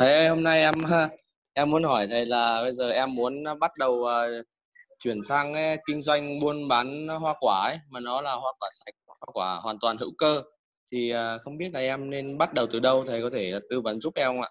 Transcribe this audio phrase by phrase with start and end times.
[0.00, 0.74] Thế hôm nay em
[1.54, 4.46] em muốn hỏi thầy là bây giờ em muốn bắt đầu uh,
[4.98, 8.68] chuyển sang uh, kinh doanh buôn bán hoa quả ấy mà nó là hoa quả
[8.72, 10.42] sạch, hoa quả hoàn toàn hữu cơ
[10.92, 13.80] thì uh, không biết là em nên bắt đầu từ đâu thầy có thể tư
[13.80, 14.48] vấn giúp em không ạ?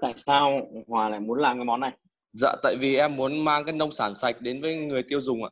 [0.00, 1.92] Tại sao Hòa lại muốn làm cái món này?
[2.32, 5.44] Dạ tại vì em muốn mang cái nông sản sạch đến với người tiêu dùng
[5.44, 5.50] ạ.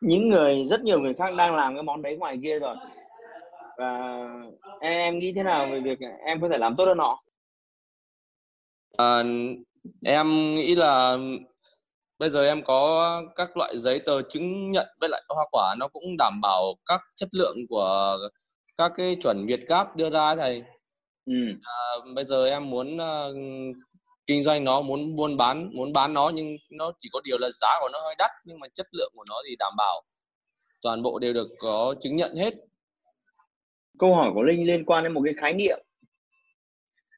[0.00, 2.76] Những người rất nhiều người khác đang làm cái món đấy ngoài kia rồi
[3.78, 4.18] và
[4.80, 7.24] em nghĩ thế nào về việc em có thể làm tốt hơn họ
[8.96, 9.22] à,
[10.04, 11.18] em nghĩ là
[12.18, 15.88] bây giờ em có các loại giấy tờ chứng nhận với lại hoa quả nó
[15.88, 18.18] cũng đảm bảo các chất lượng của
[18.76, 20.62] các cái chuẩn Việt Gap đưa ra thầy.
[21.26, 21.34] Ừ.
[21.62, 21.76] À,
[22.14, 23.36] bây giờ em muốn uh,
[24.26, 27.50] kinh doanh nó, muốn buôn bán, muốn bán nó nhưng nó chỉ có điều là
[27.50, 30.02] giá của nó hơi đắt nhưng mà chất lượng của nó thì đảm bảo
[30.82, 32.54] toàn bộ đều được có chứng nhận hết
[33.98, 35.78] câu hỏi của linh liên quan đến một cái khái niệm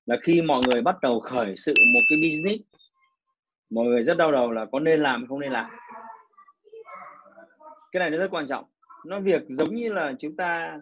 [0.07, 2.63] là khi mọi người bắt đầu khởi sự một cái business
[3.71, 5.71] mọi người rất đau đầu là có nên làm hay không nên làm.
[7.93, 8.65] Cái này nó rất quan trọng.
[9.07, 10.81] Nó việc giống như là chúng ta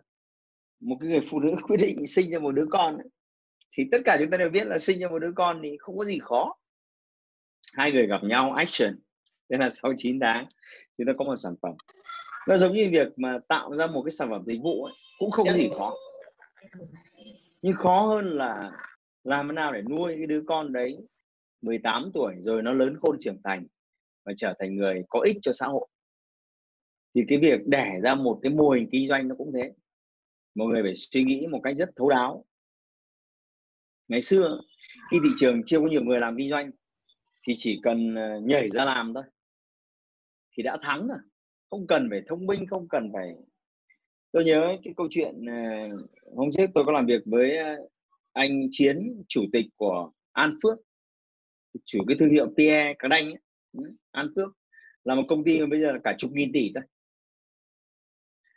[0.81, 3.08] một cái người phụ nữ quyết định sinh ra một đứa con ấy,
[3.72, 5.98] thì tất cả chúng ta đều biết là sinh ra một đứa con thì không
[5.98, 6.56] có gì khó.
[7.72, 8.98] Hai người gặp nhau action.
[9.50, 10.47] Thế là sau 9 tháng
[10.98, 11.72] chúng ta có một sản phẩm.
[12.48, 15.31] Nó giống như việc mà tạo ra một cái sản phẩm dịch vụ ấy, cũng
[15.31, 15.94] không có gì khó.
[17.62, 18.72] Nhưng khó hơn là
[19.25, 20.98] làm thế nào để nuôi cái đứa con đấy
[21.62, 23.66] 18 tuổi rồi nó lớn khôn trưởng thành
[24.25, 25.88] và trở thành người có ích cho xã hội?
[27.15, 29.72] Thì cái việc đẻ ra một cái mô hình kinh doanh nó cũng thế.
[30.54, 32.44] Mọi người phải suy nghĩ một cách rất thấu đáo.
[34.09, 34.60] Ngày xưa,
[35.10, 36.70] khi thị trường chưa có nhiều người làm kinh doanh
[37.47, 39.25] thì chỉ cần ờ, nhảy ra làm thôi
[40.56, 41.19] thì đã thắng rồi.
[41.70, 43.34] Không cần phải thông minh, không cần phải.
[44.32, 45.88] Tôi nhớ cái câu chuyện ờ,
[46.37, 47.76] hôm trước tôi có làm việc với ờ,
[48.34, 50.78] anh chiến, chủ tịch của an phước.
[51.84, 53.39] Chủ cái thương hiệu pe cá Đanh ấy.
[54.11, 54.49] An Phước.
[55.05, 56.84] Là một công ty mà bây giờ là cả chục nghìn tỷ thôi.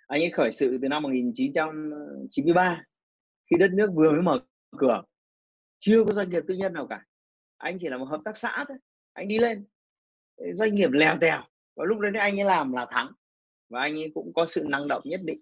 [0.08, 2.84] Anh ấy khởi sự từ năm 1993
[3.50, 4.40] khi đất nước vừa mới mở
[4.78, 5.04] cửa.
[5.80, 7.06] Chưa có doanh nghiệp tư nhân nào cả.
[7.58, 8.78] Anh chỉ là một hợp tác xã thôi.
[9.14, 9.66] Anh đi lên.
[10.54, 11.44] Doanh nghiệp lèo tèo.
[11.76, 13.12] Và lúc đấy anh ấy làm là thắng.
[13.70, 15.42] Và anh ấy cũng có sự năng động nhất định.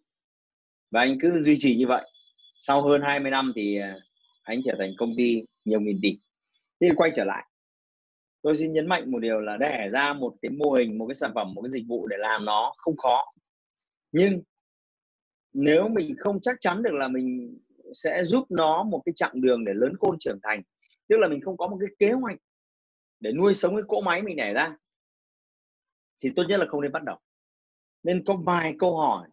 [0.91, 2.11] Và anh cứ duy trì như vậy.
[2.61, 3.95] Sau hơn 20 năm thì à,
[4.45, 6.19] anh trở thành công ty nhiều nghìn tỷ.
[6.81, 7.45] Thì quay trở lại.
[8.41, 11.15] Tôi xin nhấn mạnh một điều là đẻ ra một cái mô hình, một cái
[11.15, 13.33] sản phẩm, một cái dịch vụ để làm nó không khó.
[14.11, 14.41] Nhưng
[15.53, 17.57] nếu mình không chắc chắn được là mình
[17.93, 20.61] sẽ giúp nó một cái chặng đường để lớn côn trưởng thành,
[21.07, 22.37] tức là mình không có một cái kế hoạch
[23.19, 24.77] để nuôi sống cái cỗ máy mình đẻ ra,
[26.23, 27.17] thì tốt nhất là không nên bắt đầu.
[28.03, 29.29] Nên có vài câu hỏi,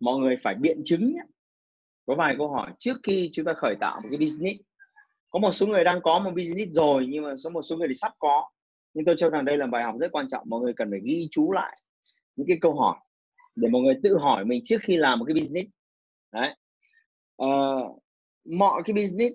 [0.00, 1.22] mọi người phải biện chứng nhé
[2.06, 2.70] có vài câu hỏi.
[2.78, 4.60] Trước khi chúng ta khởi tạo một cái business
[5.30, 7.88] có một số người đang có một business rồi nhưng mà số một số người
[7.88, 8.50] thì sắp có.
[8.94, 11.00] Nhưng tôi cho rằng đây là bài học rất quan trọng mọi người cần phải
[11.04, 11.80] ghi chú lại
[12.36, 12.96] những cái câu hỏi
[13.56, 15.70] để mọi người tự hỏi mình trước khi làm một cái business.
[16.32, 16.54] Đấy.
[17.42, 18.02] Uh,
[18.44, 19.34] mọi cái business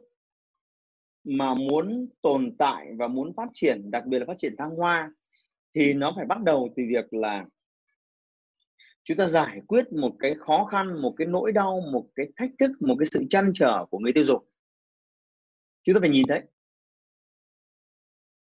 [1.24, 5.12] mà muốn tồn tại và muốn phát triển đặc biệt là phát triển thăng hoa
[5.76, 7.46] thì nó phải bắt đầu từ việc là
[9.06, 12.52] chúng ta giải quyết một cái khó khăn một cái nỗi đau một cái thách
[12.60, 14.46] thức một cái sự chăn trở của người tiêu dùng.
[15.84, 16.42] Chúng ta phải nhìn thấy.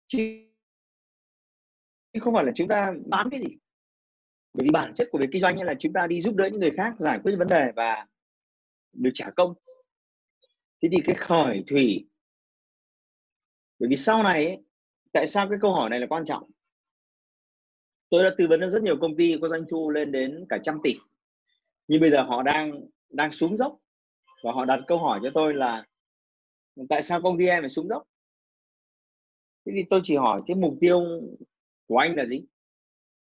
[0.06, 0.46] Chứ
[2.20, 3.56] không phải là chúng ta bán cái gì.
[4.52, 6.60] Bởi vì bản chất của việc kinh doanh là chúng ta đi giúp đỡ những
[6.60, 8.06] người khác giải quyết vấn đề và
[8.92, 9.54] được trả công.
[10.82, 12.08] Thế thì cái khởi thủy.
[13.78, 14.58] Bởi vì sau này ấy,
[15.12, 16.50] tại sao cái câu hỏi này là quan trọng?
[18.14, 20.58] Tôi đã tư vấn cho rất nhiều công ty có doanh thu lên đến cả
[20.62, 20.94] trăm tỷ.
[21.88, 22.80] Nhưng bây giờ họ đang
[23.10, 23.78] đang xuống dốc
[24.42, 25.86] và họ đặt câu hỏi cho tôi là,
[26.88, 28.02] tại sao công ty em phải xuống dốc?
[29.66, 31.00] Thế thì tôi chỉ hỏi cái mục tiêu
[31.86, 32.44] của anh là gì?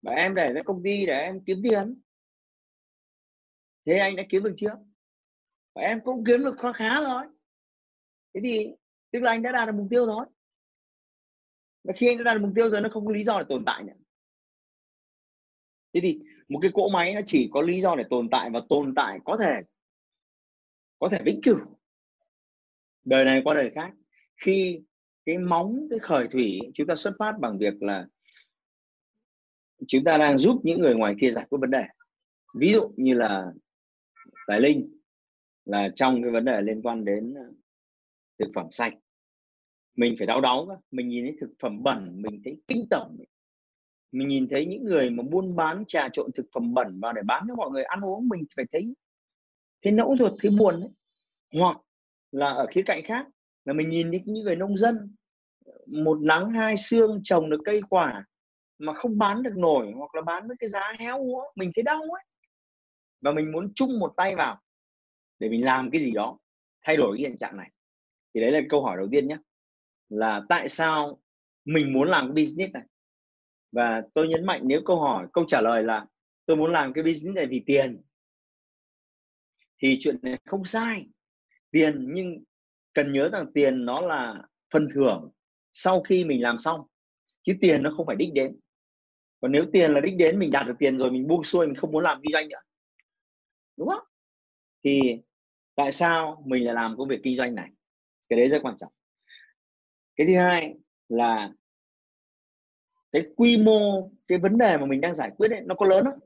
[0.01, 2.01] Và em để cái công ty để em kiếm tiền.
[3.85, 4.77] Thế anh đã kiếm được chưa?
[5.75, 7.23] Và em cũng kiếm được khá khá rồi.
[8.33, 8.67] Thế thì
[9.11, 10.25] tức là anh đã đạt được mục tiêu rồi.
[11.83, 13.45] Và khi anh đã đạt được mục tiêu rồi, nó không có lý do để
[13.49, 14.00] tồn tại nữa
[15.93, 18.61] thế thì một cái cỗ máy nó chỉ có lý do để tồn tại và
[18.69, 19.61] tồn tại có thể
[20.99, 21.59] có thể vĩnh cửu.
[23.03, 23.93] Đời này qua đời khác.
[24.37, 24.81] Khi
[25.25, 28.07] cái móng, cái khởi thủy chúng ta xuất phát bằng việc là
[29.87, 31.83] chúng ta đang giúp những người ngoài kia giải quyết vấn đề.
[32.57, 33.51] Ví dụ như là
[34.47, 34.99] tài linh,
[35.65, 37.43] là trong cái vấn đề liên quan đến ờ,
[38.39, 38.93] thực phẩm sạch.
[39.95, 43.17] Mình phải đau đáu mình nhìn thấy thực phẩm bẩn, mình thấy kinh tởm
[44.11, 47.21] mình nhìn thấy những người mà buôn bán, trà trộn thực phẩm bẩn vào để
[47.25, 48.93] bán cho mọi người ăn uống, mình phải thấy
[49.83, 50.89] thấy nẫu ruột thấy buồn ấy.
[51.53, 51.77] hoặc
[52.31, 53.27] là ở khía cạnh khác
[53.65, 55.15] là mình nhìn những người nông dân,
[55.87, 58.25] một nắng, hai sương trồng được cây quả
[58.77, 61.83] mà không bán được nổi hoặc là bán với cái giá héo úa, mình thấy
[61.83, 62.23] đau ấy.
[63.21, 64.61] Và mình muốn chung một tay vào
[65.39, 66.37] để mình làm cái gì đó,
[66.81, 67.71] thay đổi cái hiện trạng này.
[68.33, 69.37] Thì đấy là câu hỏi đầu tiên nhé.
[70.09, 71.19] Là tại sao
[71.65, 72.83] mình muốn làm cái business này?
[73.71, 76.05] Và tôi nhấn mạnh nếu câu hỏi, câu trả lời là
[76.45, 78.01] tôi muốn làm cái business này vì tiền,
[79.81, 81.05] thì chuyện này không sai.
[81.71, 82.43] Tiền nhưng
[82.93, 84.41] cần nhớ rằng tiền nó là
[84.73, 85.31] phần thưởng
[85.73, 86.81] sau khi mình làm xong,
[87.41, 88.59] chứ tiền nó không phải đích đến.
[89.41, 91.75] Còn nếu tiền là đích đến, mình đạt được tiền rồi, mình buông xuôi, mình
[91.75, 92.59] không muốn làm kinh doanh nữa.
[93.77, 94.03] Đúng không?
[94.83, 94.99] Thì
[95.75, 97.69] tại sao mình lại làm công việc kinh doanh này?
[98.29, 98.93] Cái đấy rất quan trọng.
[100.15, 100.75] Cái thứ hai
[101.09, 101.51] là
[103.11, 106.05] cái quy mô cái vấn đề mà mình đang giải quyết ấy, nó có lớn
[106.05, 106.19] không?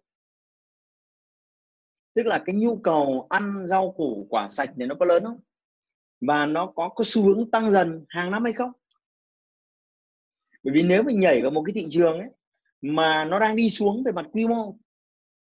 [2.14, 5.40] Tức là cái nhu cầu ăn rau củ quả sạch này nó có lớn không?
[6.22, 8.72] Và nó có có xu hướng tăng dần hàng năm hay không?
[10.64, 12.30] Bởi vì nếu mình nhảy vào một cái thị trường ấy
[12.82, 14.76] mà nó đang đi xuống về mặt quy mô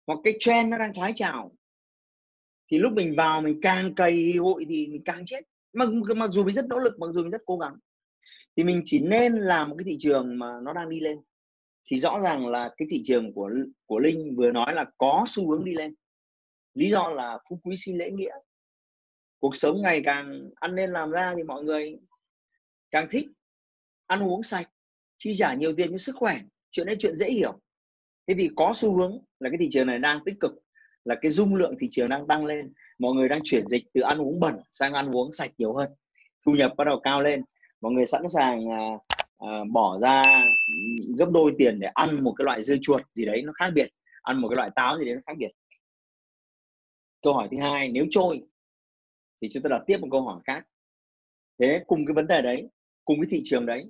[0.07, 1.53] hoặc cái trend nó đang thoái trào
[2.71, 5.41] thì lúc mình vào mình càng cày hội thì mình càng chết.
[5.73, 7.77] Mặc, mặc dù mình rất nỗ lực mặc dù mình rất cố gắng
[8.57, 11.19] thì mình chỉ nên làm một cái thị trường mà nó đang đi lên.
[11.91, 13.51] Thì rõ ràng là cái thị trường của
[13.87, 15.95] của linh vừa nói là có xu hướng đi lên.
[16.75, 18.35] Lý do là phú quý xin lễ nghĩa.
[19.39, 21.99] Cuộc sống ngày càng ăn nên làm ra thì mọi người
[22.91, 23.27] càng thích
[24.07, 24.71] ăn uống sạch,
[25.19, 26.41] chi trả nhiều tiền cho sức khỏe.
[26.71, 27.61] Chuyện đấy chuyện dễ hiểu.
[28.27, 30.53] Thế thì có xu hướng là cái thị trường này đang tích cực,
[31.05, 32.73] là cái dung lượng thị trường đang tăng lên.
[32.99, 35.91] Mọi người đang chuyển dịch từ ăn uống bẩn sang ăn uống sạch nhiều hơn.
[36.47, 37.43] Thu nhập bắt đầu cao lên
[37.87, 38.99] mọi người sẵn sàng à,
[39.39, 40.23] à, bỏ ra
[41.19, 43.89] gấp đôi tiền để ăn một cái loại dưa chuột gì đấy nó khác biệt
[44.23, 45.49] ăn một cái loại táo gì đấy nó khác biệt?
[47.23, 48.43] Câu hỏi thứ hai nếu trôi
[49.41, 50.67] thì chúng ta đặt tiếp một câu hỏi khác.
[51.59, 52.69] Thế cùng cái vấn đề đấy
[53.05, 53.85] cùng cái thị trường đấy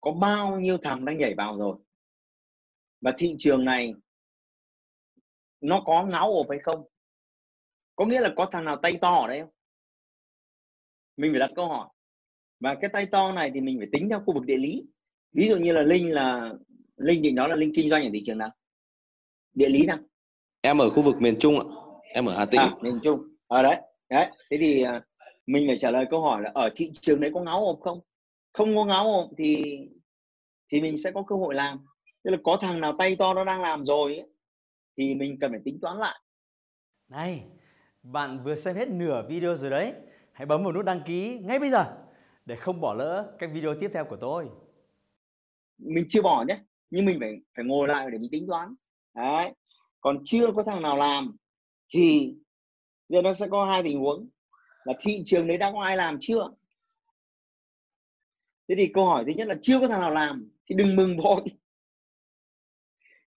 [0.00, 1.76] có bao nhiêu thằng đang nhảy vào rồi?
[3.00, 3.94] Và thị trường này
[5.60, 6.88] nó có ngáo ộp hay không?
[7.96, 9.50] Có nghĩa là có thằng nào tay to ở đây không?
[11.16, 11.88] Mình phải đặt câu hỏi
[12.62, 14.84] và cái tay to này thì mình phải tính theo khu vực địa lý.
[15.32, 16.54] Ví dụ như là linh là
[16.96, 18.50] linh định nói là linh kinh doanh ở thị trường nào?
[19.54, 19.98] Địa lý nào?
[20.60, 21.64] Em ở khu vực miền trung ạ.
[22.02, 22.60] Em ở hà tĩnh.
[22.60, 23.20] À, miền trung.
[23.46, 23.76] Ở à, đấy
[24.10, 24.30] đấy.
[24.50, 25.02] Thế thì à,
[25.46, 28.00] mình phải trả lời câu hỏi là ở thị trường đấy có ngáo ộp không?
[28.52, 29.78] Không có ngáo ộp thì
[30.72, 31.78] thì mình sẽ có cơ hội làm.
[32.24, 34.28] Tức là có thằng nào tay to nó đang làm rồi ấy,
[34.98, 36.20] thì mình cần phải tính toán lại.
[37.08, 37.44] Này
[38.02, 39.92] bạn vừa xem hết nửa video rồi đấy.
[40.32, 42.01] Hãy bấm vào nút đăng ký ngay bây giờ
[42.44, 44.48] để không bỏ lỡ các video tiếp theo của tôi.
[45.78, 46.58] Mình chưa bỏ nhé,
[46.90, 48.74] nhưng mình phải phải ngồi lại để mình tính toán.
[49.14, 49.54] Đấy.
[50.00, 51.36] Còn chưa có thằng nào làm
[51.88, 52.34] thì
[53.08, 54.28] giờ nó sẽ có hai tình huống,
[54.84, 56.50] là thị trường đấy đã có ai làm chưa?
[58.68, 61.16] Thế thì câu hỏi thứ nhất là chưa có thằng nào làm thì đừng mừng
[61.16, 61.42] vội.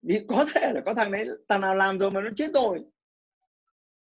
[0.03, 2.81] Vì có thể là có thằng đấy, thằng nào làm rồi mà nó chết rồi.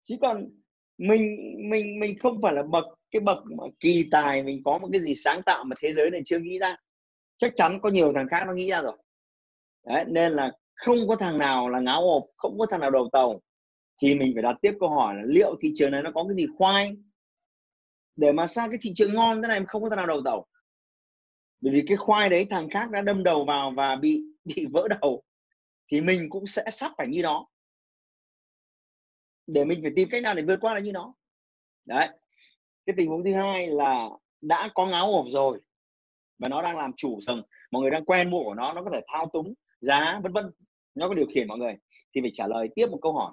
[0.02, 0.50] Chứ còn
[0.99, 1.37] mình
[1.70, 5.00] mình mình không phải là bậc cái bậc mà kỳ tài mình có một cái
[5.02, 6.76] gì sáng tạo mà thế giới này chưa nghĩ ra,
[7.36, 8.96] chắc chắn có nhiều thằng khác nó nghĩ ra rồi.
[9.86, 13.08] Đấy, nên là không có thằng nào là ngáo hộp không có thằng nào đầu
[13.12, 13.40] tàu.
[14.02, 16.36] Thì mình phải đặt tiếp câu hỏi là liệu thị trường này nó có cái
[16.36, 16.96] gì khoai?
[18.16, 20.46] Để mà sang cái thị trường ngon thế này không có thằng nào đầu tàu?
[21.60, 24.88] Bởi vì cái khoai đấy thằng khác đã đâm đầu vào và bị bị vỡ
[25.00, 25.22] đầu.
[25.92, 27.46] Thì mình cũng sẽ sắp phải như nó
[29.48, 31.14] để mình phải tìm cách nào để vượt qua là như nó.
[31.84, 32.08] Đấy
[32.88, 34.09] cái tình huống thứ hai là
[34.40, 35.61] đã có ngáo hộp rồi
[36.38, 38.90] và nó đang làm chủ sừng mọi người đang quen mua của nó nó có
[38.90, 40.50] thể thao túng giá, vân vân.
[40.95, 41.76] Nó có điều khiển mọi người
[42.14, 43.33] thì phải trả lời tiếp một câu hỏi.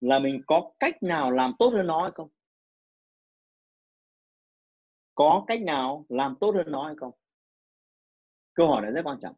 [0.00, 2.28] Là mình có cách nào làm tốt hơn nó hay không?
[5.14, 7.12] Có cách nào làm tốt hơn nó hay không?
[8.54, 9.34] Câu hỏi này rất quan trọng.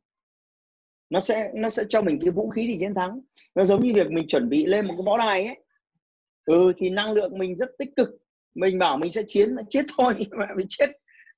[1.11, 3.21] Nó sẽ nó sẽ cho mình cái vũ khí để chiến thắng.
[3.55, 5.65] Nó giống như việc mình chuẩn bị lên một cái võ đài ấy.
[6.45, 8.09] Ừ thì năng lượng mình rất tích cực
[8.55, 10.87] mình bảo mình sẽ chiến là chết thôi mà mình chết.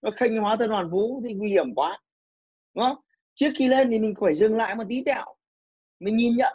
[0.02, 2.00] Nó khinh hóa thân hoàn vũ thì nguy hiểm quá,
[2.74, 2.96] đúng không?
[3.34, 5.24] Trước khi lên thì mình phải dừng lại một tí tẹo,
[6.00, 6.54] mình nhìn nhận.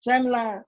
[0.00, 0.62] Xem là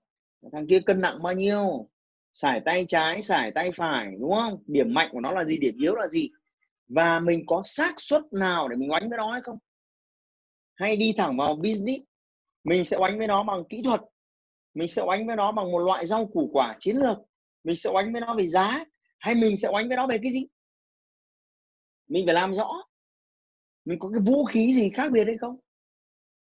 [0.51, 1.89] thằng kia cân nặng bao nhiêu,
[2.33, 4.63] sải tay trái, sải tay phải, đúng không?
[4.67, 6.29] Điểm mạnh của nó là gì, điểm yếu là gì?
[6.87, 9.57] Và mình có xác suất nào để mình oánh với nó hay không?
[10.75, 12.03] Hay đi thẳng vào business,
[12.63, 14.01] mình sẽ oánh với nó bằng kỹ thuật,
[14.73, 17.17] mình sẽ oánh với nó bằng một loại rau củ quả chiến lược
[17.67, 18.85] mình sẽ oánh với nó về giá,
[19.17, 20.47] hay mình sẽ oánh với nó về cái gì?
[22.07, 22.83] Mình phải làm rõ.
[23.85, 25.57] Mình có cái vũ khí gì khác biệt hay không?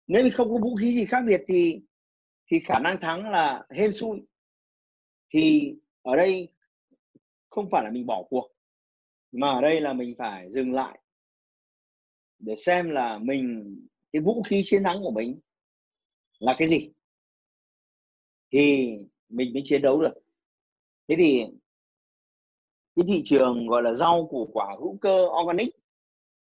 [0.08, 1.80] Nếu mình không có vũ khí gì khác biệt thì
[2.48, 4.22] thì khả năng thắng là hên xui.
[5.30, 6.48] Thì ở đây
[7.50, 8.52] không phải là mình bỏ cuộc,
[9.32, 11.00] mà ở đây là mình phải dừng lại
[12.40, 13.76] để xem là mình,
[14.14, 15.40] cái vũ khí chiến thắng của mình
[16.40, 16.92] là cái gì.
[18.52, 18.94] Thì
[19.30, 20.14] mình mới chiến đấu được
[21.16, 21.46] thế thì
[22.96, 25.76] cái thị trường, gọi là, rau củ quả hữu cơ organic,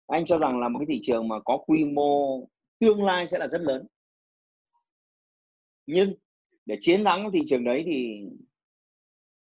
[0.06, 2.40] anh cho rằng là một cái thị trường mà có quy mô
[2.78, 3.86] tương lai sẽ là rất lớn.
[5.86, 6.14] Nhưng
[6.66, 8.28] để chiến thắng thị trường đấy thì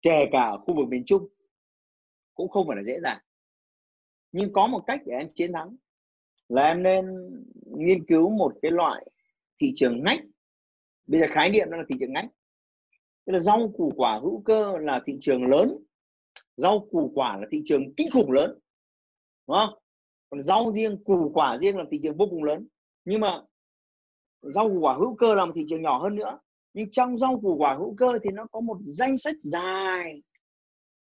[0.02, 1.28] kể cả khu vực miền Trung
[2.34, 3.20] cũng không phải là dễ dàng.
[4.32, 5.76] Nhưng có một cách để em chiến thắng
[6.48, 7.04] là em nên
[7.64, 9.06] nghiên cứu một cái loại
[9.60, 10.20] thị trường ngách.
[11.06, 12.26] Bây giờ khái niệm đó là thị trường ngách
[13.26, 15.78] tức là rau củ quả hữu cơ là thị trường lớn.
[16.56, 18.58] Rau củ quả là thị trường kinh khủng lớn,
[19.48, 19.78] đúng không?
[20.30, 22.66] Còn rau riêng, củ quả riêng là thị trường vô cùng lớn.
[23.04, 23.42] Nhưng mà
[24.42, 26.38] rau củ quả hữu cơ là một thị trường nhỏ hơn nữa.
[26.74, 30.22] Nhưng trong rau củ quả hữu cơ thì nó có một danh sách dài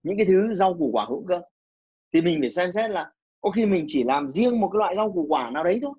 [0.03, 1.41] những cái thứ rau củ quả hữu cơ.
[2.13, 4.95] Thì mình phải xem xét là có khi mình chỉ làm riêng một cái loại
[4.95, 5.93] rau củ quả nào đấy thôi.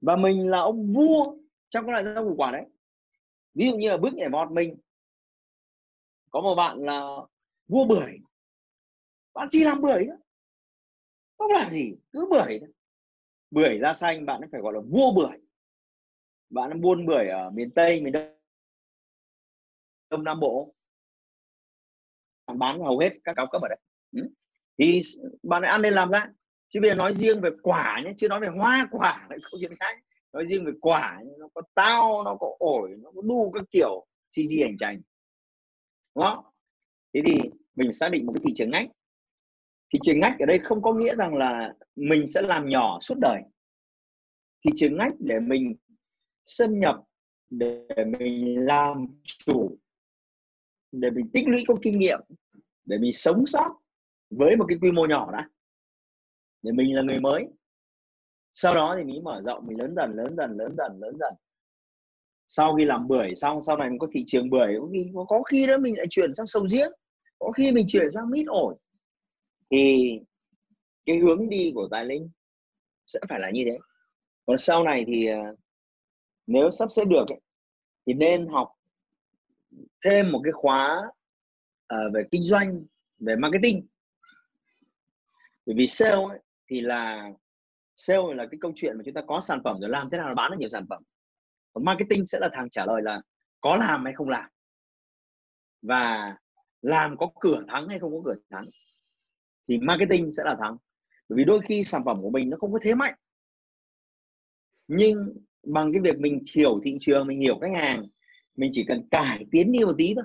[0.00, 1.36] Và mình là ông vua
[1.68, 2.64] trong cái loại rau củ quả đấy
[3.54, 4.76] ví dụ như là bước nhảy vọt mình.
[6.30, 7.02] Có một bạn là
[7.68, 8.18] vua bưởi.
[9.34, 10.18] Bạn chỉ làm bưởi thôi.
[11.38, 12.60] Không làm gì, cứ bưởi
[13.54, 15.38] bưởi da xanh, bạn phải gọi là vua bưởi.
[16.50, 18.34] Bạn buôn bưởi ở miền tây, miền đông
[20.10, 20.74] đông nam bộ.
[22.46, 23.78] Bạn bán hầu hết các cao cấp ở đấy.
[24.12, 24.28] Ừ.
[24.78, 25.00] thì
[25.42, 26.28] bạn lại ăn nên làm ra.
[26.68, 29.60] Chứ bây giờ nói riêng về quả nhé, chứ nói về hoa quả lại câu
[29.60, 29.98] chuyện khác
[30.34, 34.06] nói riêng về quả nó có tao, nó có ổi, nó có đu các kiểu,
[34.30, 35.00] chi chi hành trành
[36.14, 36.52] đó
[37.14, 38.88] thế thì mình xác định một cái thị trường ngách.
[39.92, 43.14] Thị trường ngách ở đây không có nghĩa rằng là mình sẽ làm nhỏ suốt
[43.20, 43.42] đời.
[44.64, 45.74] Thị trường ngách để mình
[46.44, 46.96] xâm nhập,
[47.50, 47.86] để
[48.18, 49.78] mình làm chủ,
[50.92, 52.20] để mình tích lũy có kinh nghiệm,
[52.84, 53.74] để mình sống sót
[54.30, 55.48] với một cái quy mô nhỏ đã,
[56.62, 57.46] để mình là người mới
[58.54, 61.34] sau đó thì mình mở rộng mình lớn dần lớn dần lớn dần lớn dần.
[62.48, 65.42] Sau khi làm bưởi xong sau này mình có thị trường bưởi có khi có
[65.42, 66.92] khi đó mình lại chuyển sang sầu riêng
[67.38, 68.74] có khi mình chuyển sang mít ổi.
[69.70, 70.12] Thì
[71.06, 72.30] cái hướng đi của tài linh
[73.06, 73.78] sẽ phải là như thế.
[74.46, 75.52] Còn sau này thì à,
[76.46, 77.40] nếu sắp xếp được ấy,
[78.06, 78.72] thì nên học
[80.04, 81.02] thêm một cái khóa
[81.94, 82.84] uh, về kinh doanh
[83.18, 83.86] về marketing.
[85.66, 86.38] Bởi vì sale ấy,
[86.70, 87.32] thì là
[87.96, 90.28] sale là cái câu chuyện mà chúng ta có sản phẩm rồi làm thế nào
[90.28, 91.02] là bán được nhiều sản phẩm.
[91.72, 93.22] Còn marketing sẽ là thằng trả lời là
[93.60, 94.50] có làm hay không làm.
[95.82, 96.36] Và
[96.82, 98.66] làm có cửa thắng hay không có cửa thắng
[99.68, 100.76] thì marketing sẽ là thắng.
[101.28, 103.14] Bởi vì đôi khi sản phẩm của mình nó không có thế mạnh.
[104.88, 108.06] Nhưng bằng cái việc mình hiểu thị trường, mình hiểu khách hàng,
[108.56, 110.24] mình chỉ cần cải tiến đi một tí thôi,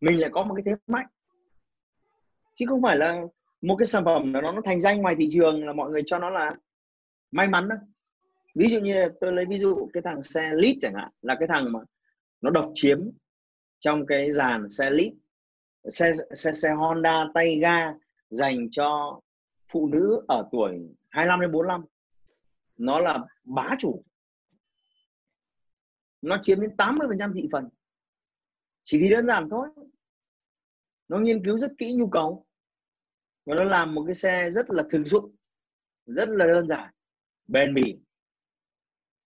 [0.00, 1.06] mình lại có một cái thế mạnh.
[2.54, 3.22] Chứ không phải là
[3.60, 6.18] một cái sản phẩm nó nó thành danh ngoài thị trường là mọi người cho
[6.18, 6.50] nó là
[7.30, 7.76] may mắn đó.
[8.54, 11.48] Ví dụ như tôi lấy ví dụ cái thằng xe lead chẳng hạn, là cái
[11.48, 11.80] thằng mà
[12.40, 13.10] nó độc chiếm
[13.80, 15.12] trong cái dàn xe lead.
[15.88, 17.92] Xe xe xe Honda tay ga
[18.30, 19.20] dành cho
[19.72, 21.84] phụ nữ ở tuổi 25 đến 45
[22.76, 24.04] nó là bá chủ.
[26.22, 27.68] Nó chiếm đến 80% thị phần.
[28.84, 29.68] Chỉ vì đơn giản thôi.
[31.08, 32.46] Nó nghiên cứu rất kỹ nhu cầu
[33.48, 35.36] và nó làm một cái xe rất là thực dụng,
[36.06, 36.94] rất là đơn giản,
[37.46, 37.96] bền bỉ.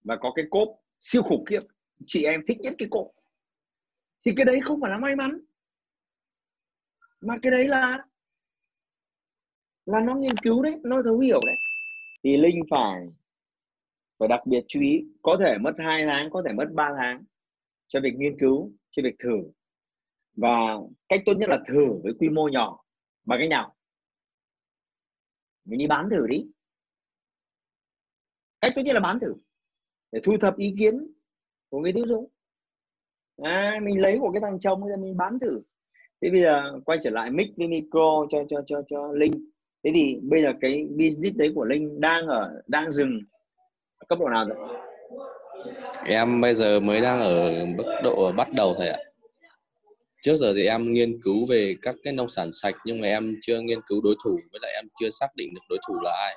[0.05, 0.69] Và có cái cốp
[1.01, 1.61] siêu khủng khiếp.
[2.07, 3.07] Chị em thích nhất cái cốp.
[4.25, 5.41] Thì cái đấy không phải là may mắn.
[7.21, 7.99] Mà cái đấy là
[9.87, 11.57] là nó nghiên cứu đấy, nó thấu hiểu đấy.
[12.25, 13.07] Thì linh phải
[14.19, 17.25] phải đặc biệt chú ý, có thể mất 2 tháng, có thể mất 3 tháng
[17.89, 19.51] cho việc nghiên cứu, cho việc thử.
[20.37, 20.77] Và
[21.09, 22.85] cách tốt nhất là thử với quy mô nhỏ.
[23.25, 23.77] Bằng cách nào?
[25.65, 26.47] Mình đi bán thử đi.
[28.61, 29.35] Cách tốt nhất là bán thử.
[30.13, 31.13] Để thu thập ý kiến
[31.71, 32.29] của người tiêu dùng.
[33.43, 35.61] À, mình lấy của cái thằng chồng ra mình bán thử.
[36.23, 39.51] Thế bây giờ quay trở lại mic với micro cho cho cho cho linh.
[39.85, 43.21] Thế thì bây giờ cái business đấy của linh đang ở đang dừng
[43.99, 44.79] ở cấp độ nào rồi?
[46.05, 48.99] Em bây giờ mới đang ở mức độ bắt đầu thôi ạ
[50.23, 53.35] trước giờ thì em nghiên cứu về các cái nông sản sạch, nhưng mà em
[53.43, 56.11] chưa nghiên cứu đối thủ, với lại em chưa xác định được đối thủ là
[56.11, 56.37] ai.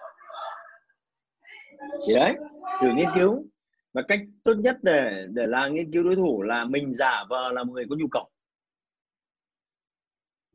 [2.07, 2.33] Thì đấy,
[2.81, 3.45] thử nghiên cứu.
[3.93, 7.51] Và cách tốt nhất để để là nghiên cứu đối thủ là mình giả vờ
[7.51, 8.29] là một người có nhu cầu.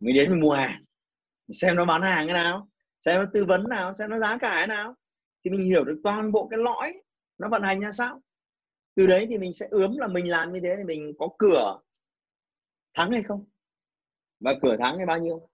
[0.01, 0.85] Mình đến mình mua hàng,
[1.53, 2.69] xem nó bán hàng thế nào,
[3.05, 4.95] xem nó tư vấn nào, xem nó giá cả thế nào.
[5.45, 6.95] Thì mình hiểu được toàn bộ cái lõi
[7.39, 8.21] nó vận hành ra sao.
[8.97, 11.79] Từ đấy thì mình sẽ ướm là mình làm như thế thì mình có cửa
[12.95, 13.45] thắng hay không
[14.41, 15.49] và cửa thắng hay bao nhiêu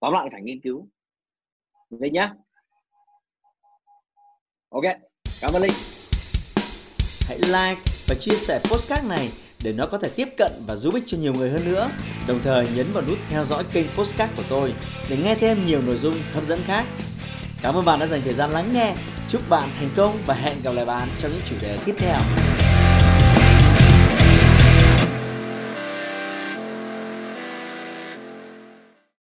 [0.00, 0.88] tóm lại phải nghiên cứu
[1.90, 2.34] Linh nhá
[4.68, 4.84] ok,
[5.42, 5.72] cảm ơn Linh
[7.28, 9.28] Hãy like và chia sẻ postcard này
[9.64, 11.90] để nó có thể tiếp cận và giúp ích cho nhiều người hơn nữa.
[12.28, 14.74] Đồng thời nhấn vào nút theo dõi kênh postcard của tôi
[15.10, 16.84] để nghe thêm nhiều nội dung hấp dẫn khác.
[17.62, 18.94] Cảm ơn bạn đã dành thời gian lắng nghe.
[19.28, 22.49] Chúc bạn thành công và hẹn gặp lại bạn trong những chủ đề tiếp theo.